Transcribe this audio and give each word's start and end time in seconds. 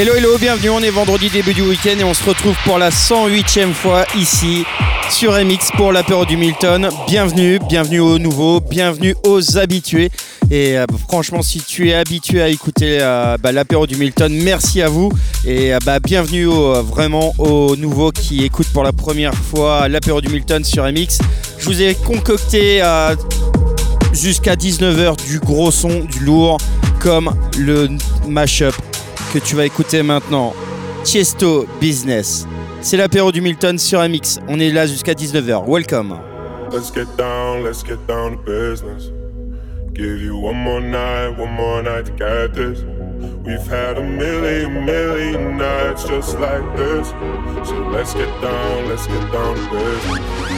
Hello 0.00 0.14
hello, 0.14 0.38
bienvenue, 0.38 0.70
on 0.70 0.78
est 0.78 0.90
vendredi 0.90 1.28
début 1.28 1.54
du 1.54 1.62
week-end 1.62 1.98
et 1.98 2.04
on 2.04 2.14
se 2.14 2.22
retrouve 2.22 2.54
pour 2.64 2.78
la 2.78 2.90
108e 2.90 3.72
fois 3.72 4.04
ici 4.16 4.64
sur 5.10 5.32
MX 5.32 5.72
pour 5.76 5.90
l'apéro 5.90 6.24
du 6.24 6.36
Milton. 6.36 6.88
Bienvenue, 7.08 7.58
bienvenue 7.68 7.98
aux 7.98 8.20
nouveaux, 8.20 8.60
bienvenue 8.60 9.16
aux 9.26 9.58
habitués. 9.58 10.10
Et 10.52 10.78
euh, 10.78 10.86
franchement, 11.08 11.42
si 11.42 11.58
tu 11.62 11.90
es 11.90 11.94
habitué 11.94 12.40
à 12.40 12.48
écouter 12.48 12.98
euh, 13.00 13.38
bah, 13.38 13.50
l'apéro 13.50 13.88
du 13.88 13.96
Milton, 13.96 14.32
merci 14.32 14.82
à 14.82 14.88
vous. 14.88 15.10
Et 15.44 15.74
euh, 15.74 15.80
bah, 15.84 15.98
bienvenue 15.98 16.44
vraiment 16.44 17.34
aux 17.36 17.74
nouveaux 17.74 18.12
qui 18.12 18.44
écoutent 18.44 18.72
pour 18.72 18.84
la 18.84 18.92
première 18.92 19.34
fois 19.34 19.88
l'apéro 19.88 20.20
du 20.20 20.28
Milton 20.28 20.62
sur 20.62 20.84
MX. 20.84 21.18
Je 21.58 21.64
vous 21.64 21.82
ai 21.82 21.96
concocté 21.96 22.84
jusqu'à 24.12 24.54
19h 24.54 25.16
du 25.26 25.40
gros 25.40 25.72
son, 25.72 26.04
du 26.04 26.20
lourd, 26.20 26.58
comme 27.00 27.34
le 27.56 27.88
mashup 28.28 28.76
que 29.32 29.38
tu 29.38 29.56
vas 29.56 29.66
écouter 29.66 30.02
maintenant. 30.02 30.54
Tiesto 31.04 31.66
Business. 31.80 32.46
C'est 32.80 32.96
l'apéro 32.96 33.32
du 33.32 33.40
Milton 33.40 33.78
sur 33.78 34.00
MX. 34.00 34.40
On 34.48 34.58
est 34.58 34.70
là 34.70 34.86
jusqu'à 34.86 35.14
19h. 35.14 35.64
Welcome. 35.66 36.18
Let's 36.70 36.92
get 36.92 37.06
down, 37.16 37.64
let's 37.64 37.82
get 37.82 37.98
down 38.06 38.36
to 38.36 38.42
business. 38.44 39.10
Give 39.94 40.20
you 40.20 40.36
one 40.36 40.56
more 40.56 40.80
night, 40.80 41.38
one 41.38 41.52
more 41.52 41.82
night 41.82 42.06
to 42.06 42.12
get 42.12 42.54
this. 42.54 42.84
We've 43.44 43.66
had 43.66 43.98
a 43.98 44.02
million, 44.02 44.84
million 44.84 45.56
nights 45.56 46.04
just 46.04 46.38
like 46.38 46.62
this. 46.76 47.08
So 47.68 47.74
let's 47.90 48.14
get 48.14 48.28
down, 48.40 48.88
let's 48.88 49.06
get 49.06 49.32
down 49.32 49.56
to 49.56 49.70
business. 49.70 50.57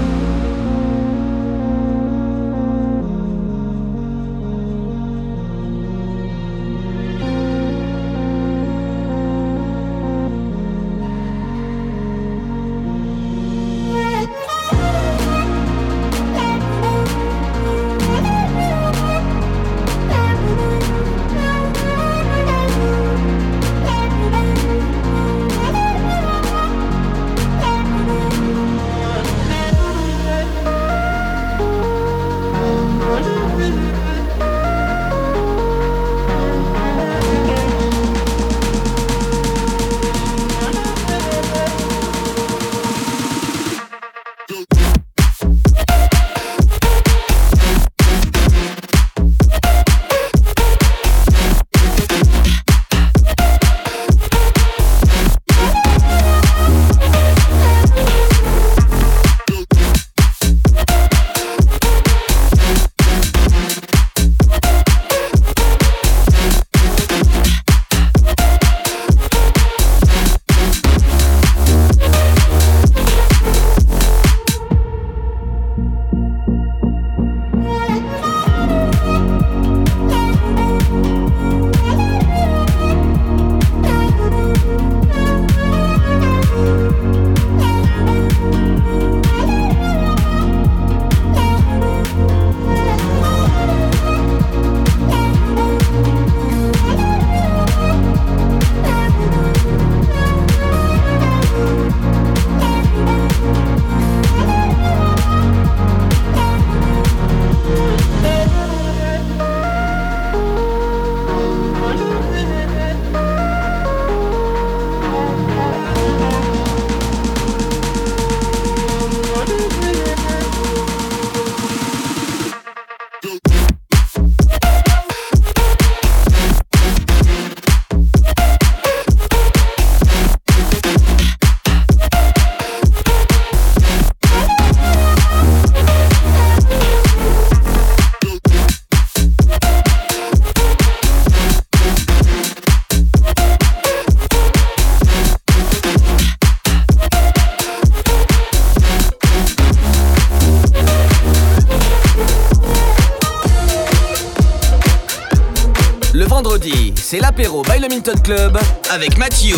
Avec 158.89 159.17
Mathieu 159.17 159.57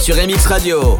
sur 0.00 0.16
MX 0.16 0.46
Radio. 0.46 0.98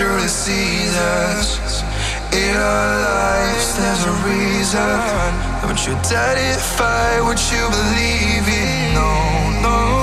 through 0.00 0.22
the 0.22 0.28
seasons. 0.28 1.82
In 2.32 2.56
our 2.56 3.02
lives, 3.04 3.76
there's 3.76 4.04
a 4.06 4.14
reason. 4.24 4.80
Haven't 5.60 5.86
you 5.86 5.92
tried 6.08 6.36
to 6.40 6.58
what 7.20 7.38
you 7.52 7.62
believe 7.68 8.48
in? 8.48 8.94
No, 8.94 9.60
no. 9.60 9.99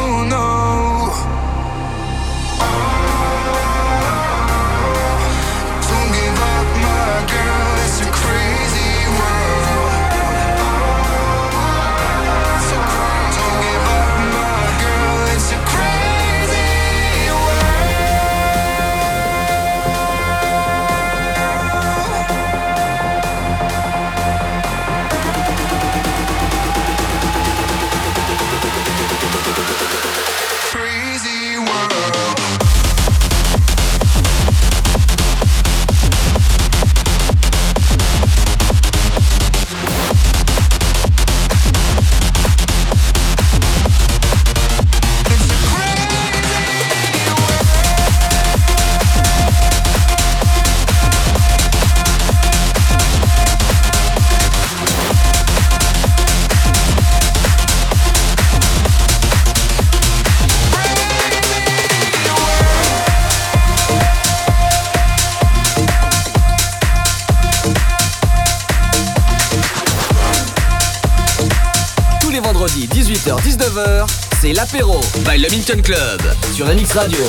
L'apéro 74.68 75.00
by 75.26 75.38
le 75.38 75.50
Minton 75.50 75.82
Club 75.82 76.22
sur 76.54 76.66
MX 76.66 76.94
Radio. 76.94 77.20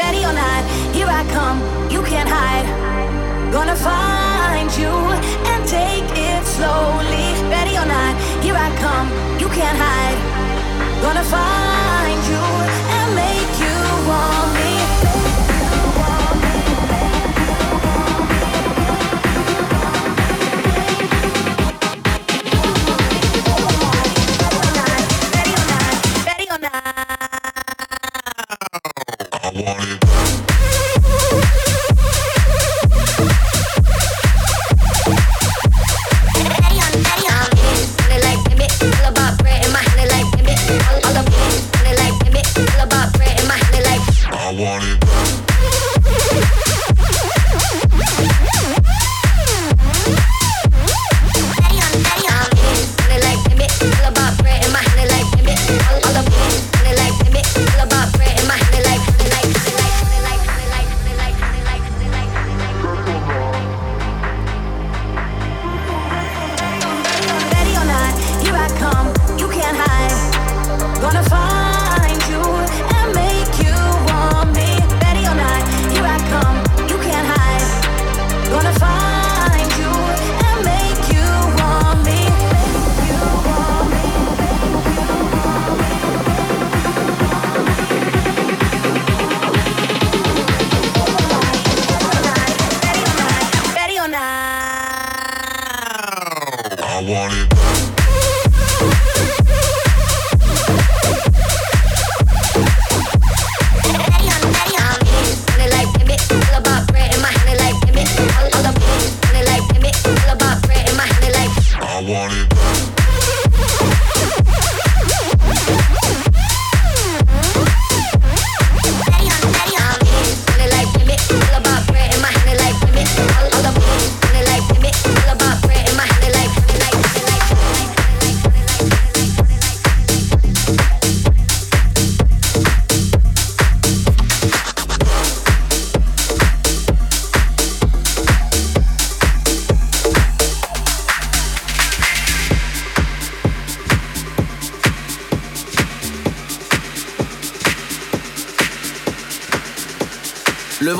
Ready 0.00 0.24
or 0.24 0.32
not, 0.32 0.64
here 0.92 1.08
I 1.08 1.24
come, 1.32 1.60
you 1.90 2.02
can't 2.02 2.28
hide. 2.28 2.66
Gonna 3.52 3.76
find 3.76 4.70
you 4.76 4.88
and 4.88 5.66
take 5.66 6.10
it 6.16 6.44
slowly. 6.44 7.34
Ready 7.50 7.76
or 7.76 7.86
not, 7.86 8.16
here 8.42 8.56
I 8.56 8.70
come, 8.80 9.10
you 9.38 9.48
can't 9.48 9.78
hide. 9.78 10.18
Gonna 11.02 11.24
find 11.24 12.18
you 12.28 12.81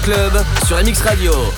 Club 0.00 0.42
sur 0.66 0.76
MX 0.76 1.02
Radio. 1.02 1.57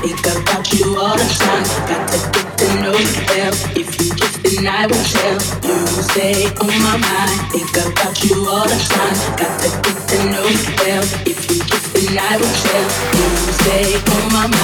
Think 0.00 0.20
about 0.20 0.72
you 0.72 0.96
all 0.98 1.16
the 1.16 1.28
time. 1.38 1.64
Got 1.88 2.08
to 2.12 2.18
get 2.32 2.48
to 2.58 2.66
know 2.82 2.92
you. 2.92 3.50
If 3.80 3.88
you 4.00 4.14
just 4.14 4.36
then 4.42 4.66
I 4.66 4.86
will 4.86 5.04
tell. 5.04 5.38
You 5.64 6.02
stay 6.02 6.46
on 6.46 6.68
oh, 6.68 6.78
my 6.86 6.96
mind, 6.96 7.38
think 7.52 7.76
about 7.76 8.16
you 8.24 8.36
all 8.48 8.66
the 8.66 8.78
time. 8.88 9.16
Got 9.36 9.54
to 9.62 9.68
get 9.84 9.98
to 10.08 10.16
know 10.30 10.46
you. 10.46 11.00
If 11.26 11.38
you 11.50 11.58
just 11.64 11.86
then 11.94 12.18
I 12.18 12.36
will 12.36 12.56
tell. 12.64 12.88
You 13.16 13.52
stay 13.60 13.96
on 13.96 14.02
oh, 14.06 14.28
my 14.32 14.46
mind, 14.46 14.55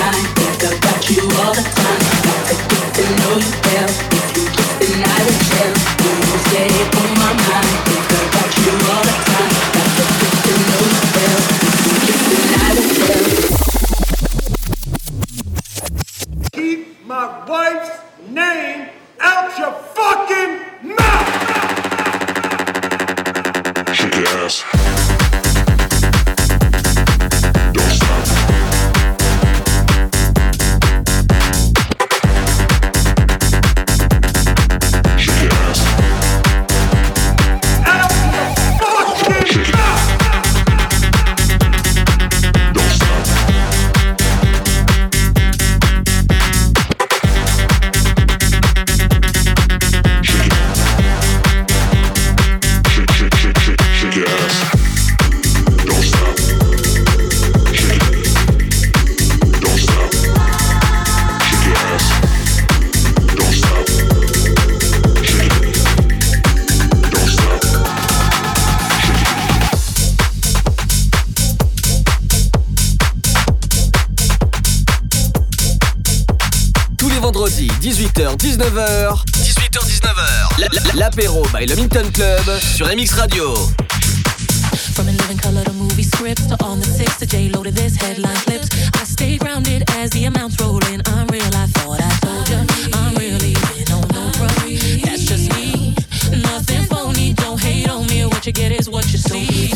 18h-19h. 78.14 79.24
18h-19h. 79.24 80.98
L'apéro 80.98 81.46
by 81.50 81.64
Le 81.66 81.74
Minton 81.76 82.04
Club 82.12 82.60
sur 82.60 82.86
MX 82.86 83.14
Radio. 83.14 83.54
From 84.94 85.08
in 85.08 85.16
living 85.16 85.38
color 85.38 85.64
to 85.64 85.72
movie 85.72 86.02
scripts 86.02 86.46
to 86.46 86.56
the 86.56 86.84
six 86.84 87.26
J 87.26 87.48
this 87.70 87.96
headline 87.96 88.36
clips. 88.44 88.68
I 89.00 89.04
stay 89.04 89.38
grounded 89.38 89.84
as 89.96 90.10
the 90.10 90.26
amounts. 90.26 90.60
I'm 90.60 91.26
real. 91.28 91.42
Thought 91.42 92.00
I 92.00 92.10
told 92.20 92.48
you 92.50 92.56
I'm 92.92 93.14
really 93.14 93.54
no. 93.88 94.02
That's 95.04 95.24
just 95.24 95.50
me. 95.56 95.94
Nothing 96.42 96.84
phony. 96.84 97.32
Don't 97.32 97.58
hate 97.58 97.88
on 97.88 98.06
me. 98.08 98.26
What 98.26 98.44
you 98.44 98.52
get 98.52 98.72
is 98.72 98.90
what 98.90 99.10
you 99.10 99.18
see. 99.18 99.72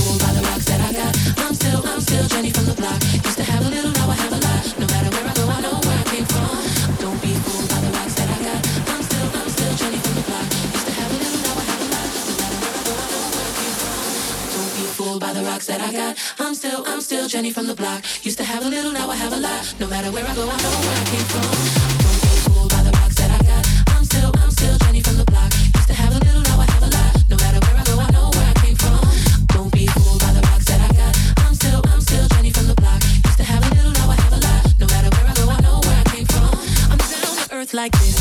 Rocks 15.69 15.79
that 15.79 15.81
I 15.81 15.93
got. 15.93 16.17
I'm 16.39 16.55
still, 16.55 16.85
I'm 16.87 17.01
still 17.01 17.29
Jenny 17.29 17.51
from 17.51 17.67
the 17.67 17.75
block. 17.75 18.05
Used 18.23 18.39
to 18.39 18.45
have 18.45 18.65
a 18.65 18.69
little, 18.69 18.93
now 18.93 19.11
I 19.11 19.17
have 19.17 19.33
a 19.33 19.37
lot. 19.37 19.75
No 19.81 19.87
matter 19.89 20.11
where 20.11 20.25
I 20.25 20.35
go, 20.35 20.43
I 20.43 20.57
know 20.63 20.75
where 20.85 20.97
I 20.97 21.05
came 21.11 21.27
from. 21.27 21.43
Don't 22.03 22.21
be 22.23 22.37
fooled 22.45 22.71
by 22.71 22.83
the 22.83 22.91
rocks 22.93 23.15
that 23.17 23.31
I 23.31 23.41
got. 23.45 23.65
I'm 23.95 24.05
still, 24.05 24.33
I'm 24.43 24.51
still 24.51 24.77
from 24.79 25.17
the 25.19 25.25
block. 25.27 25.53
Used 25.75 25.89
to 25.89 25.95
have 25.95 26.13
a 26.15 26.19
little, 26.25 26.43
now 26.43 26.61
I 26.61 26.67
have 26.71 26.83
a 26.83 26.91
lot. 26.91 27.13
No 27.31 27.37
matter 27.37 27.61
where 27.65 27.77
I 27.77 27.85
go, 27.85 27.95
I 27.99 28.11
know 28.15 28.31
where 28.35 28.49
I 28.49 28.55
came 28.65 28.77
from. 28.77 29.01
Don't 29.55 29.73
be 29.73 29.87
fooled 29.87 30.21
by 30.21 30.33
the 30.33 30.43
rocks 30.49 30.67
that 30.67 30.81
I 30.81 30.91
got. 30.95 31.15
I'm 31.45 31.55
still, 31.55 31.83
I'm 31.93 32.01
still 32.01 32.27
from 32.29 32.67
the 32.71 32.77
block. 32.81 33.01
Used 33.03 33.39
to 33.39 33.45
have 33.45 33.63
a 33.67 33.71
little, 33.75 33.93
now 33.93 34.11
I 34.11 34.17
have 34.23 34.33
a 34.33 34.41
lot. 34.47 34.63
No 34.81 34.87
matter 34.87 35.11
where 35.15 35.27
I 35.31 35.35
go, 35.35 35.45
I 35.51 35.59
know 35.67 35.81
where 35.83 35.99
I 35.99 36.07
came 36.15 36.27
from. 36.27 36.53
I'm 36.91 36.99
down 36.99 37.35
to 37.43 37.55
earth 37.57 37.75
like 37.75 37.93
this, 38.01 38.16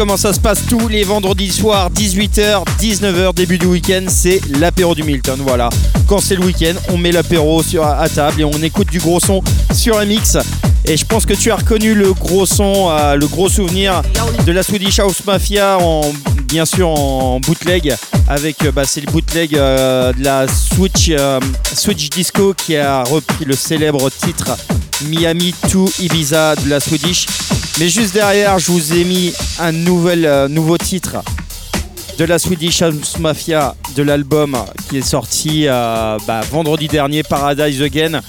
comment 0.00 0.16
ça 0.16 0.32
se 0.32 0.40
passe 0.40 0.62
tous 0.66 0.88
les 0.88 1.04
vendredis 1.04 1.50
soirs, 1.50 1.90
18h, 1.90 2.64
19h, 2.80 3.34
début 3.34 3.58
du 3.58 3.66
week-end, 3.66 4.06
c'est 4.08 4.40
l'apéro 4.58 4.94
du 4.94 5.02
Milton. 5.02 5.38
Voilà, 5.42 5.68
quand 6.06 6.20
c'est 6.20 6.36
le 6.36 6.42
week-end, 6.46 6.72
on 6.88 6.96
met 6.96 7.12
l'apéro 7.12 7.60
à 7.82 8.08
table 8.08 8.40
et 8.40 8.44
on 8.44 8.62
écoute 8.62 8.88
du 8.90 8.98
gros 8.98 9.20
son 9.20 9.42
sur 9.74 9.98
MX. 9.98 10.38
Et 10.86 10.96
je 10.96 11.04
pense 11.04 11.26
que 11.26 11.34
tu 11.34 11.50
as 11.50 11.56
reconnu 11.56 11.94
le 11.94 12.14
gros 12.14 12.46
son, 12.46 12.88
euh, 12.88 13.14
le 13.14 13.26
gros 13.26 13.50
souvenir 13.50 14.00
de 14.46 14.52
la 14.52 14.62
Swedish 14.62 15.00
House 15.00 15.22
Mafia, 15.26 15.76
en, 15.78 16.00
bien 16.44 16.64
sûr 16.64 16.88
en 16.88 17.38
bootleg, 17.38 17.94
avec 18.26 18.64
euh, 18.64 18.72
bah, 18.72 18.84
c'est 18.86 19.02
le 19.02 19.12
bootleg 19.12 19.54
euh, 19.54 20.14
de 20.14 20.24
la 20.24 20.46
Switch, 20.48 21.12
Switch 21.74 22.08
Disco 22.08 22.54
qui 22.54 22.74
a 22.74 23.02
repris 23.02 23.44
le 23.44 23.54
célèbre 23.54 24.08
titre 24.08 24.56
Miami 25.08 25.54
to 25.70 25.88
Ibiza 25.98 26.56
de 26.56 26.68
la 26.68 26.80
Swedish. 26.80 27.26
Mais 27.78 27.88
juste 27.88 28.14
derrière, 28.14 28.58
je 28.58 28.70
vous 28.70 28.92
ai 28.92 29.04
mis 29.04 29.32
un 29.58 29.72
nouvel, 29.72 30.26
euh, 30.26 30.48
nouveau 30.48 30.76
titre 30.78 31.16
de 32.18 32.24
la 32.24 32.38
Swedish 32.38 32.82
House 32.82 33.18
Mafia 33.18 33.74
de 33.96 34.02
l'album 34.02 34.56
qui 34.88 34.98
est 34.98 35.06
sorti 35.06 35.66
euh, 35.66 36.18
bah, 36.26 36.42
vendredi 36.50 36.88
dernier, 36.88 37.22
Paradise 37.22 37.80
Again. 37.82 38.20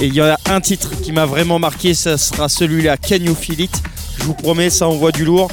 Et 0.00 0.06
il 0.06 0.14
y 0.14 0.22
en 0.22 0.26
a 0.26 0.36
un 0.50 0.60
titre 0.60 0.90
qui 1.02 1.12
m'a 1.12 1.26
vraiment 1.26 1.58
marqué, 1.58 1.94
ça 1.94 2.18
sera 2.18 2.48
celui-là, 2.48 2.96
Can 2.96 3.16
You 3.16 3.34
Feel 3.34 3.60
It? 3.60 3.82
Je 4.18 4.24
vous 4.24 4.34
promets, 4.34 4.70
ça 4.70 4.88
envoie 4.88 5.12
du 5.12 5.24
lourd. 5.24 5.50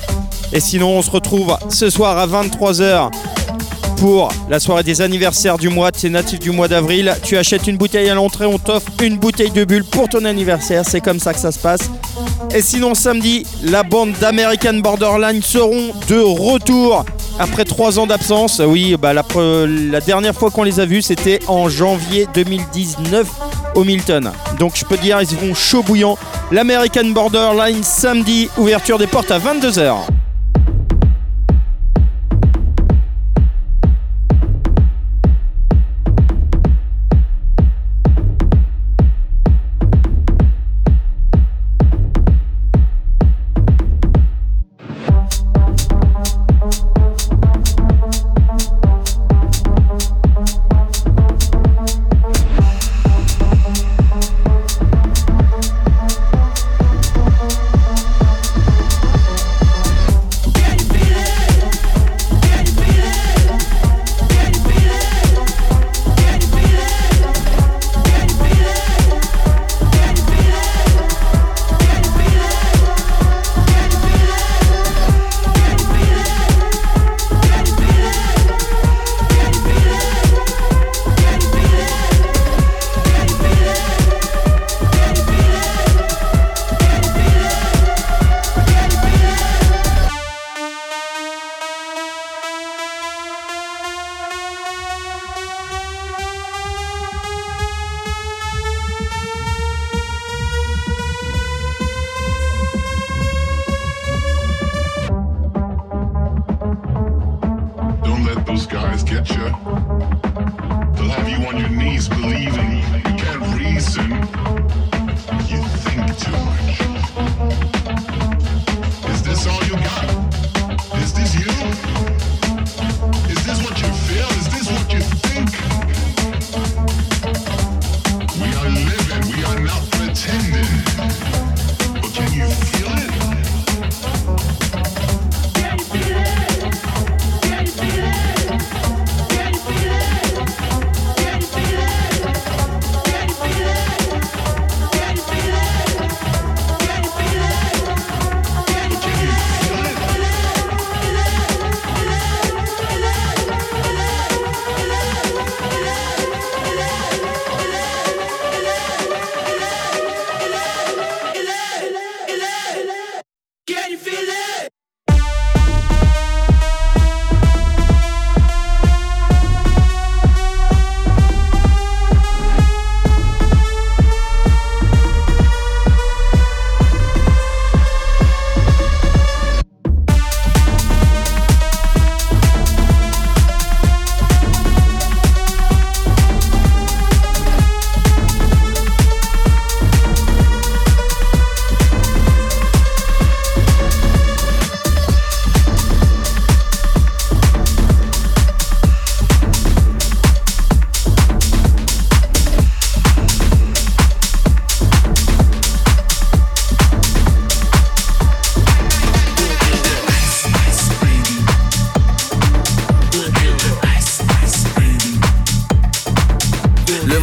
Et 0.51 0.59
sinon, 0.59 0.97
on 0.97 1.01
se 1.01 1.11
retrouve 1.11 1.57
ce 1.69 1.89
soir 1.89 2.17
à 2.17 2.27
23h 2.27 3.11
pour 3.99 4.29
la 4.49 4.59
soirée 4.59 4.83
des 4.83 5.01
anniversaires 5.01 5.57
du 5.57 5.69
mois. 5.69 5.91
C'est 5.93 6.09
natif 6.09 6.39
du 6.39 6.51
mois 6.51 6.67
d'avril. 6.67 7.13
Tu 7.23 7.37
achètes 7.37 7.67
une 7.67 7.77
bouteille 7.77 8.09
à 8.09 8.15
l'entrée, 8.15 8.45
on 8.45 8.57
t'offre 8.57 8.89
une 9.01 9.17
bouteille 9.17 9.51
de 9.51 9.63
bulle 9.65 9.83
pour 9.83 10.07
ton 10.07 10.25
anniversaire. 10.25 10.83
C'est 10.85 11.01
comme 11.01 11.19
ça 11.19 11.33
que 11.33 11.39
ça 11.39 11.51
se 11.51 11.59
passe. 11.59 11.89
Et 12.53 12.61
sinon, 12.61 12.95
samedi, 12.95 13.45
la 13.63 13.83
bande 13.83 14.13
d'American 14.19 14.75
Borderline 14.75 15.41
seront 15.41 15.93
de 16.07 16.19
retour 16.19 17.05
après 17.39 17.65
trois 17.65 17.99
ans 17.99 18.07
d'absence. 18.07 18.61
Oui, 18.65 18.95
bah, 18.99 19.13
la, 19.13 20.01
dernière 20.01 20.33
fois 20.33 20.49
qu'on 20.49 20.63
les 20.63 20.79
a 20.79 20.85
vus, 20.85 21.01
c'était 21.01 21.39
en 21.47 21.69
janvier 21.69 22.27
2019 22.33 23.27
au 23.75 23.83
Milton. 23.83 24.31
Donc 24.59 24.73
je 24.75 24.85
peux 24.85 24.97
dire, 24.97 25.21
ils 25.21 25.37
vont 25.37 25.53
chaud 25.53 25.83
bouillant. 25.83 26.17
L'American 26.51 27.05
Borderline 27.09 27.83
samedi, 27.83 28.49
ouverture 28.57 28.97
des 28.97 29.07
portes 29.07 29.31
à 29.31 29.39
22h. 29.39 30.18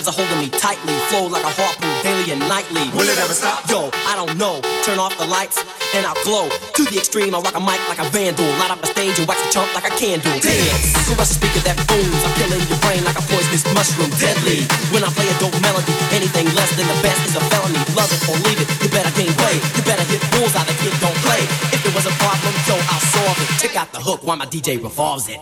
grabs 0.00 0.08
a 0.08 0.16
hold 0.16 0.32
of 0.32 0.38
me 0.40 0.48
tightly, 0.48 0.96
flow 1.12 1.28
like 1.28 1.44
a 1.44 1.52
harpoon 1.52 1.92
daily 2.00 2.32
and 2.32 2.40
nightly. 2.48 2.88
Will 2.96 3.04
it 3.04 3.20
ever 3.20 3.36
stop? 3.36 3.68
Yo, 3.68 3.92
I 4.08 4.16
don't 4.16 4.32
know. 4.40 4.60
Turn 4.80 4.96
off 4.96 5.12
the 5.20 5.28
lights 5.28 5.60
and 5.92 6.06
I'll 6.08 6.16
glow. 6.24 6.48
To 6.48 6.82
the 6.88 6.96
extreme, 6.96 7.36
I 7.36 7.40
rock 7.40 7.52
a 7.52 7.60
mic 7.60 7.80
like 7.84 8.00
a 8.00 8.08
vandal. 8.08 8.48
Light 8.56 8.72
up 8.72 8.80
the 8.80 8.88
stage 8.88 9.18
and 9.20 9.28
wax 9.28 9.44
a 9.44 9.48
chump 9.52 9.68
like 9.76 9.84
a 9.84 9.92
candle. 10.00 10.32
Dance. 10.40 10.96
So 11.04 11.12
rush 11.20 11.28
a 11.28 11.36
speaker 11.36 11.60
that 11.68 11.76
booms. 11.84 12.20
I'm 12.24 12.32
killing 12.40 12.64
your 12.64 12.80
brain 12.80 13.04
like 13.04 13.18
a 13.20 13.24
poisonous 13.28 13.64
mushroom. 13.76 14.08
Deadly. 14.16 14.64
When 14.88 15.04
I 15.04 15.12
play 15.12 15.28
a 15.28 15.36
dope 15.36 15.58
melody, 15.60 15.92
anything 16.16 16.48
less 16.56 16.72
than 16.80 16.88
the 16.88 16.96
best 17.04 17.20
is 17.28 17.36
a 17.36 17.42
felony. 17.52 17.80
Love 17.92 18.08
it 18.08 18.20
or 18.24 18.40
leave 18.48 18.60
it. 18.60 18.68
You 18.80 18.88
better 18.88 19.12
gain 19.20 19.32
weight. 19.44 19.60
You 19.76 19.84
better 19.84 20.06
hit 20.08 20.24
bulls 20.32 20.56
out 20.56 20.64
the 20.64 20.76
kid 20.80 20.96
don't 21.04 21.16
play. 21.28 21.44
If 21.76 21.84
there 21.84 21.92
was 21.92 22.08
a 22.08 22.14
problem, 22.16 22.56
yo, 22.64 22.76
I'll 22.88 23.04
solve 23.12 23.36
it. 23.36 23.48
Check 23.60 23.76
out 23.76 23.92
the 23.92 24.00
hook 24.00 24.24
while 24.24 24.40
my 24.40 24.48
DJ 24.48 24.80
revolves 24.80 25.28
it. 25.28 25.40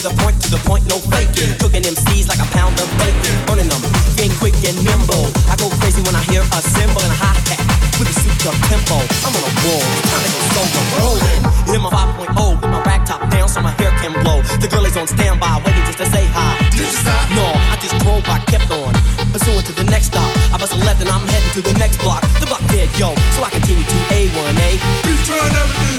To 0.00 0.08
the 0.08 0.22
point, 0.24 0.40
to 0.40 0.48
the 0.48 0.62
point, 0.64 0.80
no 0.88 0.96
faking. 1.12 1.52
Cooking 1.60 1.84
MCs 1.84 2.24
like 2.24 2.40
a 2.40 2.48
pound 2.56 2.72
of 2.80 2.88
bacon. 2.96 3.36
Burning 3.44 3.68
them, 3.68 3.84
being 4.16 4.32
quick 4.40 4.56
and 4.64 4.76
nimble. 4.80 5.28
I 5.52 5.54
go 5.60 5.68
crazy 5.76 6.00
when 6.08 6.16
I 6.16 6.24
hear 6.32 6.40
a 6.40 6.60
cymbal 6.64 7.04
and 7.04 7.12
a 7.12 7.18
hi 7.20 7.36
hat 7.52 7.60
with 8.00 8.08
a 8.08 8.14
souped 8.16 8.48
up 8.48 8.56
tempo. 8.72 8.96
I'm 8.96 9.36
on 9.36 9.44
a 9.44 9.52
roll, 9.60 9.84
time 10.08 10.24
to 10.24 10.30
go 10.32 10.40
solo, 10.56 10.82
rolling. 10.96 11.40
In 11.68 11.80
my 11.84 11.92
5.0 11.92 12.32
with 12.32 12.70
my 12.72 12.80
rag 12.88 13.04
top 13.04 13.20
down 13.28 13.48
so 13.48 13.60
my 13.60 13.76
hair 13.76 13.92
can 14.00 14.16
blow. 14.24 14.40
The 14.56 14.68
girl 14.72 14.88
is 14.88 14.96
on 14.96 15.04
standby, 15.04 15.60
waiting 15.60 15.84
just 15.84 16.00
to 16.00 16.08
say 16.08 16.24
hi. 16.32 16.56
Did 16.72 16.80
you 16.80 16.96
stop? 16.96 17.28
No, 17.36 17.44
I 17.44 17.76
just 17.76 18.00
drove, 18.00 18.24
I 18.24 18.40
kept 18.48 18.72
on. 18.72 18.96
Pursuing 19.36 19.64
to 19.68 19.72
the 19.76 19.84
next 19.84 20.16
stop. 20.16 20.32
I 20.48 20.56
bust 20.56 20.72
a 20.72 20.80
left 20.80 21.04
and 21.04 21.12
I'm 21.12 21.28
heading 21.28 21.52
to 21.60 21.60
the 21.60 21.76
next 21.76 22.00
block. 22.00 22.24
The 22.40 22.48
block 22.48 22.64
dead, 22.72 22.88
yo, 22.96 23.12
so 23.36 23.44
I 23.44 23.50
continue 23.52 23.84
to 23.84 23.98
A1A. 24.16 25.09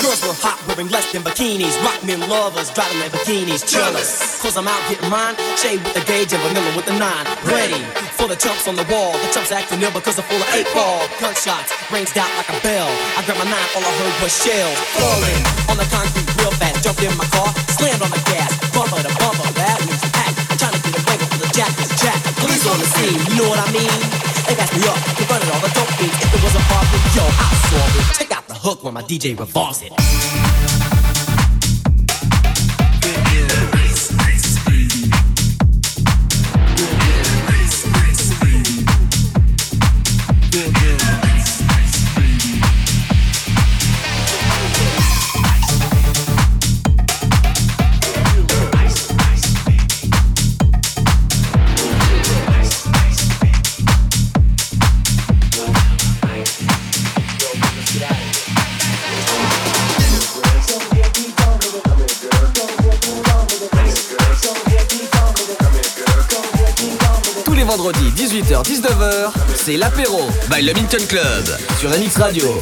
Girls 0.01 0.21
were 0.25 0.33
hot, 0.33 0.57
wearing 0.65 0.89
less 0.89 1.11
than 1.13 1.21
bikinis. 1.21 1.77
Rock 1.85 2.01
men 2.03 2.21
lovers, 2.25 2.69
driving 2.73 2.97
bikinis. 3.13 3.61
Jealous, 3.65 4.41
cause 4.41 4.57
I'm 4.57 4.67
out 4.67 4.81
getting 4.89 5.09
mine. 5.09 5.37
Shade 5.57 5.81
with 5.85 5.93
the 5.93 6.03
gauge 6.09 6.33
and 6.33 6.41
vanilla 6.41 6.73
with 6.73 6.89
the 6.89 6.97
nine. 6.97 7.25
Ready 7.45 7.81
for 8.17 8.25
the 8.25 8.35
chumps 8.35 8.65
on 8.67 8.75
the 8.75 8.85
wall. 8.89 9.13
The 9.13 9.29
chumps 9.33 9.53
acting 9.53 9.81
ill 9.81 9.93
because 9.93 10.17
they're 10.17 10.25
full 10.25 10.41
of 10.41 10.49
eight 10.57 10.69
ball. 10.73 11.05
Gunshots 11.21 11.69
ranged 11.93 12.17
out 12.17 12.29
like 12.37 12.49
a 12.49 12.57
bell. 12.65 12.89
I 13.17 13.21
grabbed 13.25 13.41
my 13.41 13.49
nine, 13.49 13.69
all 13.77 13.85
I 13.85 13.93
heard 14.01 14.15
was 14.25 14.33
shells. 14.33 14.77
Falling 14.97 15.41
on 15.69 15.77
the 15.77 15.87
concrete 15.93 16.29
real 16.41 16.53
fast. 16.57 16.81
Jumped 16.81 17.01
in 17.05 17.13
my 17.17 17.25
car, 17.29 17.49
slammed 17.77 18.01
on 18.01 18.09
the 18.09 18.21
gas. 18.25 18.49
Bumper 18.73 19.01
to 19.05 19.11
bumper, 19.21 19.49
bad 19.53 19.77
news 19.85 20.01
packed. 20.17 20.37
I'm 20.49 20.57
trying 20.57 20.75
to 20.77 20.81
get 20.81 20.97
a 20.97 21.01
away 21.01 21.17
from 21.29 21.39
the 21.45 21.49
jack 21.53 21.73
is 21.77 21.93
jack. 22.01 22.17
Police 22.41 22.65
on 22.65 22.77
the 22.81 22.89
scene, 22.89 23.21
you 23.29 23.35
know 23.37 23.49
what 23.53 23.61
I 23.61 23.69
mean? 23.69 23.97
They 24.49 24.57
got 24.57 24.69
me 24.73 24.81
up, 24.89 24.97
they 25.13 25.25
running 25.29 25.49
all 25.53 25.61
the 25.61 25.69
dope 25.77 25.93
beats. 26.01 26.17
If 26.25 26.29
it 26.33 26.41
was 26.41 26.55
a 26.57 26.63
problem, 26.65 27.01
yo, 27.13 27.23
I'll 27.25 27.57
solve 27.69 27.93
it. 28.01 28.05
Check 28.17 28.31
out 28.33 28.40
hook 28.61 28.83
when 28.83 28.93
my 28.93 29.01
DJ 29.01 29.37
revolves 29.37 29.81
it. 29.81 30.80
18h-19h, 68.63 69.31
c'est 69.55 69.77
l'apéro 69.77 70.21
by 70.49 70.61
Le 70.61 70.73
Minton 70.73 71.03
Club 71.07 71.57
sur 71.79 71.89
NX 71.89 72.17
Radio. 72.17 72.61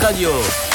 Radio. 0.00 0.67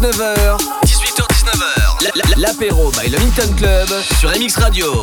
18h-19h. 0.00 2.38
L'apéro 2.38 2.90
by 2.92 3.10
Lovington 3.10 3.52
Club 3.54 3.88
sur 4.18 4.30
MX 4.30 4.56
Radio. 4.56 5.02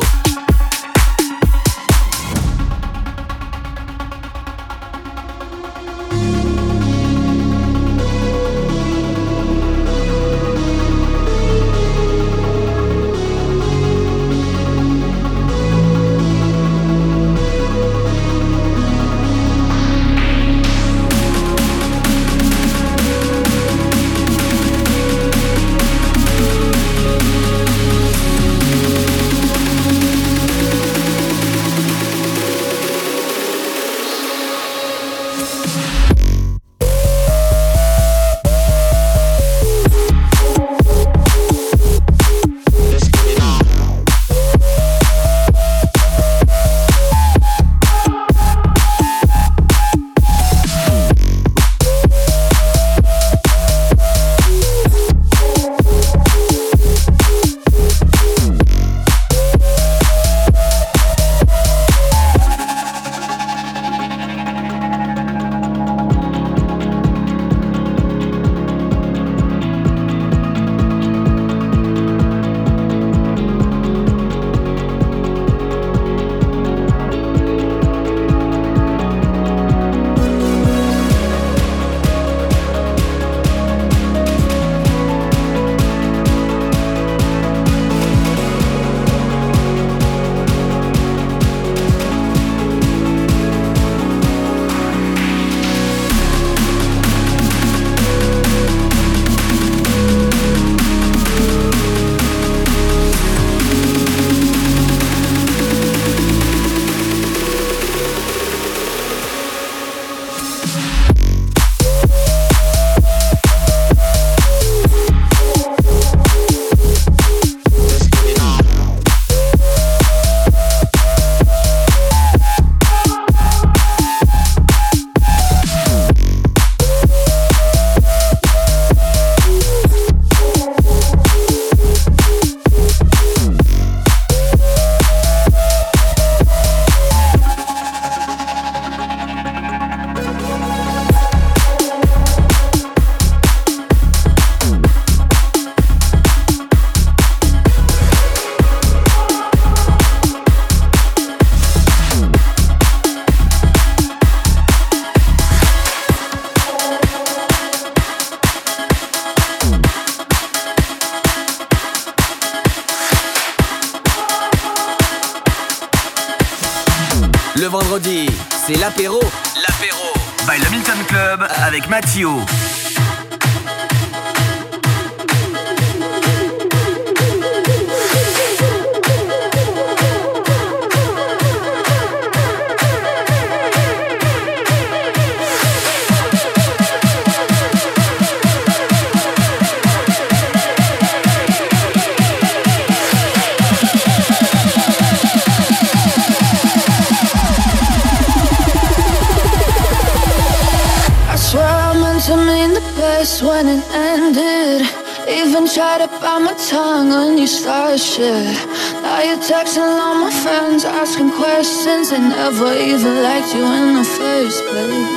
Shit. 207.97 208.53
Now 209.01 209.21
you're 209.21 209.37
texting 209.37 209.81
all 209.81 210.15
my 210.15 210.31
friends, 210.43 210.85
asking 210.85 211.31
questions. 211.31 212.11
They 212.11 212.19
never 212.19 212.73
even 212.73 213.23
liked 213.23 213.53
you 213.55 213.65
in 213.65 213.95
the 213.95 214.03
first 214.03 214.63
place. 214.69 215.09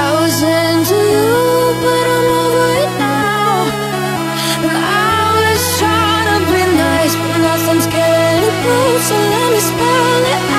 I 0.00 0.06
was 0.16 0.36
into 0.42 0.98
you, 1.14 1.32
but 1.82 2.04
I'm 2.16 2.28
over 2.40 2.68
it 2.82 2.92
now. 2.98 3.68
And 4.64 4.76
I 4.76 5.22
was 5.36 5.62
trying 5.78 6.26
to 6.32 6.38
be 6.50 6.62
nice, 6.76 7.14
but 7.14 7.38
nothing's 7.48 7.86
getting 7.86 8.52
through. 8.60 8.98
So 9.08 9.14
let 9.14 9.46
me 9.52 9.60
spell 9.60 10.24
it 10.32 10.50
out. 10.50 10.55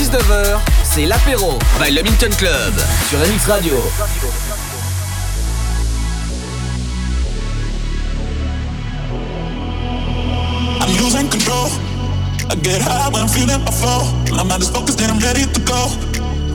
18h-19h, 0.00 0.58
c'est 0.82 1.04
l'apéro 1.04 1.58
by 1.78 1.92
le 1.92 2.02
Milton 2.02 2.32
Club 2.38 2.72
sur 3.10 3.18
MX 3.18 3.46
Radio. 3.46 3.74
I'm 10.80 10.96
losing 10.96 11.28
control? 11.28 11.68
I 12.48 12.54
get 12.62 12.80
high 12.80 13.10
when 13.12 13.24
I'm 13.24 13.28
feeling 13.28 13.62
my 13.62 13.70
flow. 13.70 14.08
My 14.32 14.42
mind 14.42 14.62
is 14.62 14.70
focused 14.70 15.02
and 15.02 15.12
I'm 15.12 15.18
ready 15.18 15.44
to 15.44 15.60
go. 15.68 15.90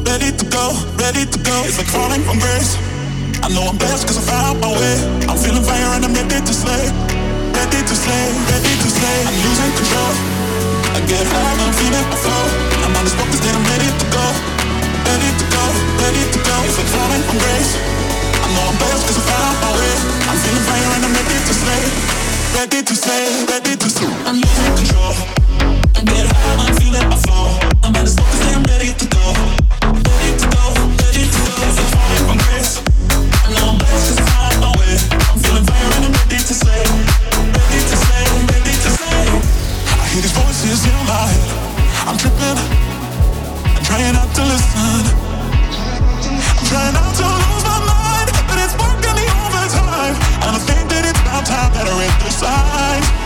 Ready 0.09 0.35
to 0.35 0.45
go, 0.45 0.73
ready 0.97 1.27
to 1.27 1.37
go. 1.37 1.61
It's 1.65 1.77
like 1.77 1.87
falling 1.87 2.23
from 2.23 2.39
grace. 2.39 2.75
I 3.43 3.49
know 3.53 3.69
I'm 3.69 3.77
blessed 3.77 4.07
cause 4.07 4.17
I 4.17 4.21
found 4.25 4.59
my 4.59 4.73
way. 4.73 4.95
I'm 5.29 5.37
feeling 5.37 5.61
fire 5.61 5.93
and 5.93 6.03
I'm 6.03 6.13
ready 6.15 6.43
to 6.43 6.53
slay. 6.53 6.89
Ready 7.53 7.81
to 7.85 7.95
slay, 7.95 8.25
ready 8.49 8.73
to 8.73 8.89
slay. 8.89 9.19
I'm 9.21 9.37
losing 9.45 9.71
control. 9.77 10.34
I 10.95 11.03
get 11.11 11.27
high, 11.27 11.59
I'm 11.59 11.75
feeling 11.75 12.07
flow. 12.23 12.47
I'm 12.87 12.95
I'm 12.95 13.63
ready 13.67 13.91
to 13.91 14.05
go. 14.15 14.25
Ready 15.03 15.27
to 15.27 15.45
go, 15.51 15.63
ready 15.99 16.23
to 16.23 16.39
go. 16.39 16.55
If 16.71 16.95
I'm 16.95 17.11
I'm 17.19 17.35
grace. 17.35 17.75
I 18.39 18.47
know 18.55 18.71
I'm 18.71 18.79
I 18.79 19.11
found 19.27 19.55
my 19.59 19.71
way. 19.75 19.91
I'm 20.23 20.39
feeling 20.39 20.63
fire 20.63 20.87
and 20.95 21.03
I'm 21.03 21.11
ready 21.19 21.35
to. 21.35 21.53
Ready 22.55 22.79
to 22.79 22.95
ready 23.51 23.75
to. 23.75 24.07
I'm 24.23 24.39
losing 24.39 24.71
control. 24.79 25.11
I 25.83 26.01
get 26.07 26.31
high, 26.31 26.63
I'm 26.63 26.71
feeling 26.79 27.07
my 27.11 27.19
flow. 27.27 27.51
I'm 27.83 27.91
I'm 28.55 28.63
ready 28.63 28.95
to 28.95 29.05
go. 29.11 29.35
Ready 29.99 30.31
to 30.39 30.47
go, 30.47 30.63
ready 30.79 31.27
to 31.27 31.39
go. 31.43 31.55
If 31.75 31.91
I'm 31.91 32.23
I'm 32.31 32.39
grace. 32.47 32.79
I 33.43 33.51
know 33.51 33.75
I'm 33.75 33.83
I 33.83 34.23
found 34.31 34.55
my 34.63 34.71
way. 34.79 34.95
I'm 35.11 35.39
feeling 35.43 35.65
fire 35.67 35.91
and 35.91 36.05
I'm 36.07 36.15
ready 36.23 36.39
to 36.39 37.14
hear 40.15 40.21
these 40.21 40.31
voices 40.31 40.85
in 40.85 40.95
my 41.11 41.27
head. 41.27 41.49
I'm 42.07 42.17
tripping. 42.17 42.59
I'm 43.75 43.83
trying 43.83 44.13
not 44.13 44.31
to 44.35 44.43
listen. 44.47 45.03
I'm 46.55 46.65
trying 46.71 46.93
not 46.95 47.11
to 47.19 47.25
lose 47.43 47.63
my 47.67 47.79
mind, 47.83 48.29
but 48.47 48.57
it's 48.63 48.75
working 48.79 49.15
me 49.19 49.27
overtime. 49.43 50.15
And 50.47 50.55
I 50.55 50.61
think 50.63 50.87
that 50.87 51.03
it's 51.03 51.19
about 51.19 51.45
time 51.45 51.71
that 51.75 51.87
I 51.91 51.93
read 51.99 52.15
the 52.23 52.31
signs. 52.31 53.24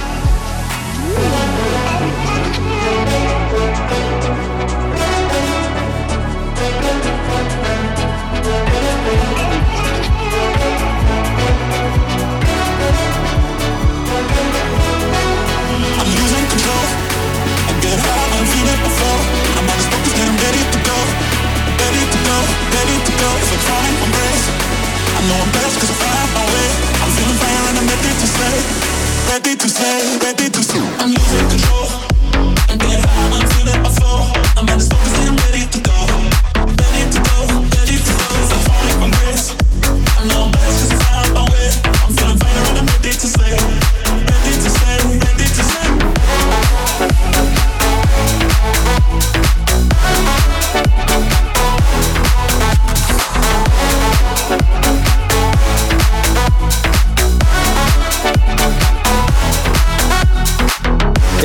Ready 29.39 29.55
to 29.55 29.69
say, 29.69 30.17
ready 30.19 30.49
to 30.49 30.63
say. 30.63 30.79
I'm 30.99 31.09
losing 31.09 31.49
control. 31.49 31.68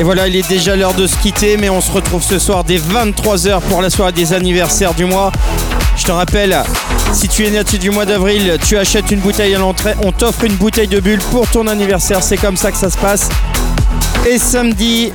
Voilà, 0.05 0.27
il 0.27 0.35
est 0.35 0.47
déjà 0.47 0.75
l'heure 0.75 0.93
de 0.93 1.07
se 1.07 1.15
quitter, 1.15 1.57
mais 1.57 1.67
on 1.67 1.81
se 1.81 1.91
retrouve 1.91 2.21
ce 2.21 2.37
soir 2.37 2.63
dès 2.63 2.77
23h 2.77 3.59
pour 3.61 3.81
la 3.81 3.89
soirée 3.89 4.11
des 4.11 4.33
anniversaires 4.33 4.93
du 4.93 5.03
mois. 5.03 5.31
Je 5.97 6.03
te 6.03 6.11
rappelle, 6.11 6.55
si 7.11 7.27
tu 7.27 7.43
es 7.43 7.49
natif 7.49 7.79
du 7.79 7.89
mois 7.89 8.05
d'avril, 8.05 8.59
tu 8.63 8.77
achètes 8.77 9.09
une 9.09 9.19
bouteille 9.19 9.55
à 9.55 9.57
l'entrée, 9.57 9.95
on 10.03 10.11
t'offre 10.11 10.43
une 10.43 10.57
bouteille 10.57 10.87
de 10.87 10.99
bulle 10.99 11.21
pour 11.31 11.47
ton 11.47 11.65
anniversaire, 11.65 12.21
c'est 12.21 12.37
comme 12.37 12.55
ça 12.55 12.71
que 12.71 12.77
ça 12.77 12.91
se 12.91 12.97
passe. 12.99 13.29
Et 14.27 14.37
samedi, 14.37 15.11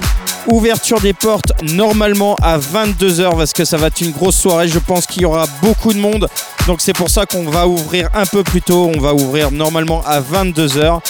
ouverture 0.49 1.01
des 1.01 1.13
portes 1.13 1.53
normalement 1.63 2.35
à 2.43 2.59
22h 2.59 3.37
parce 3.37 3.53
que 3.53 3.65
ça 3.65 3.77
va 3.77 3.87
être 3.89 4.01
une 4.01 4.11
grosse 4.11 4.37
soirée. 4.37 4.67
Je 4.67 4.81
pense 4.81 5.07
qu'il 5.07 5.23
y 5.23 5.25
aura 5.25 5.47
beaucoup 5.63 5.93
de 5.93 5.99
monde. 5.99 6.29
Donc 6.67 6.81
c'est 6.81 6.93
pour 6.93 7.11
ça 7.11 7.27
qu'on 7.27 7.45
va 7.45 7.69
ouvrir 7.69 8.09
un 8.15 8.27
peu 8.27 8.43
plus 8.43 8.63
tôt. 8.63 8.91
On 8.95 9.01
va 9.01 9.15
ouvrir 9.15 9.53
normalement 9.53 10.03
à 10.05 10.21
22h 10.21 11.01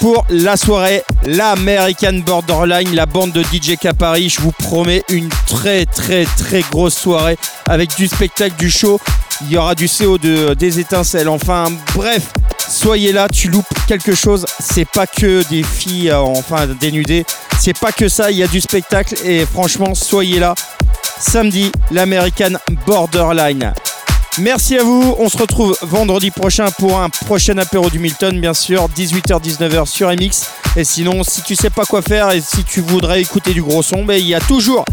pour 0.00 0.24
la 0.30 0.56
soirée, 0.56 1.02
la 1.24 1.50
American 1.50 2.20
Borderline, 2.24 2.94
la 2.94 3.06
bande 3.06 3.32
de 3.32 3.42
DJ 3.42 3.76
Capari. 3.78 4.30
Je 4.30 4.40
vous 4.40 4.50
promets 4.52 5.02
une 5.10 5.28
très 5.46 5.84
très 5.84 6.24
très 6.24 6.62
grosse 6.62 6.94
soirée 6.94 7.38
avec 7.68 7.94
du 7.96 8.08
spectacle, 8.08 8.56
du 8.56 8.70
show. 8.70 8.98
Il 9.42 9.52
y 9.52 9.56
aura 9.56 9.74
du 9.74 9.88
CO 9.88 10.18
de, 10.18 10.54
des 10.54 10.80
étincelles. 10.80 11.28
Enfin, 11.28 11.66
bref, 11.94 12.32
soyez 12.68 13.12
là. 13.12 13.28
Tu 13.28 13.48
loupes 13.48 13.66
quelque 13.86 14.14
chose. 14.14 14.46
C'est 14.58 14.88
pas 14.88 15.06
que 15.06 15.46
des 15.48 15.62
filles, 15.62 16.10
euh, 16.10 16.18
enfin 16.18 16.66
dénudées. 16.66 17.24
C'est 17.58 17.78
pas 17.78 17.92
que 17.92 18.08
ça. 18.08 18.30
Il 18.30 18.38
y 18.38 18.42
a 18.42 18.48
du 18.48 18.60
spectacle 18.60 19.14
et 19.24 19.44
franchement, 19.44 19.94
soyez 19.94 20.40
là. 20.40 20.54
Samedi, 21.18 21.70
l'American 21.90 22.52
Borderline. 22.86 23.74
Merci 24.40 24.76
à 24.78 24.82
vous. 24.82 25.14
On 25.18 25.28
se 25.28 25.36
retrouve 25.36 25.76
vendredi 25.82 26.30
prochain 26.30 26.70
pour 26.78 26.98
un 26.98 27.10
prochain 27.10 27.58
apéro 27.58 27.90
du 27.90 27.98
Milton, 27.98 28.40
bien 28.40 28.54
sûr, 28.54 28.88
18h-19h 28.88 29.84
sur 29.86 30.08
MX. 30.08 30.46
Et 30.76 30.84
sinon, 30.84 31.22
si 31.22 31.42
tu 31.42 31.54
sais 31.54 31.68
pas 31.68 31.84
quoi 31.84 32.00
faire 32.00 32.30
et 32.30 32.40
si 32.40 32.64
tu 32.64 32.80
voudrais 32.80 33.20
écouter 33.20 33.52
du 33.52 33.62
gros 33.62 33.82
son, 33.82 34.02
ben, 34.04 34.14
il 34.14 34.26
y 34.26 34.34
a 34.34 34.40
toujours 34.40 34.86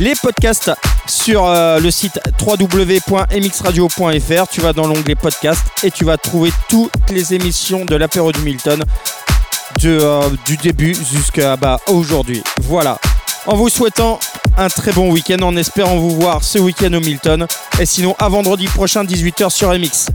les 0.00 0.14
podcasts 0.14 0.72
sur 1.06 1.44
euh, 1.44 1.78
le 1.78 1.90
site 1.90 2.18
www.mxradio.fr. 2.40 4.48
Tu 4.50 4.62
vas 4.62 4.72
dans 4.72 4.86
l'onglet 4.86 5.14
podcast 5.14 5.60
et 5.82 5.90
tu 5.90 6.06
vas 6.06 6.16
trouver 6.16 6.50
toutes 6.70 7.10
les 7.10 7.34
émissions 7.34 7.84
de 7.84 7.96
l'apéro 7.96 8.32
du 8.32 8.40
Milton 8.40 8.82
euh, 9.84 10.30
du 10.46 10.56
début 10.56 10.94
jusqu'à 10.94 11.56
bah, 11.56 11.78
aujourd'hui. 11.88 12.42
Voilà. 12.62 12.98
En 13.46 13.54
vous 13.56 13.68
souhaitant 13.68 14.18
un 14.56 14.68
très 14.68 14.92
bon 14.92 15.10
week-end, 15.12 15.40
en 15.42 15.56
espérant 15.56 15.96
vous 15.96 16.10
voir 16.10 16.42
ce 16.42 16.58
week-end 16.58 16.92
au 16.94 17.00
Milton. 17.00 17.46
Et 17.78 17.86
sinon, 17.86 18.16
à 18.18 18.28
vendredi 18.28 18.66
prochain, 18.66 19.04
18h 19.04 19.50
sur 19.50 19.70
MX. 19.70 20.08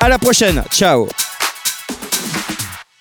À 0.00 0.08
la 0.08 0.18
prochaine. 0.18 0.62
Ciao. 0.70 1.08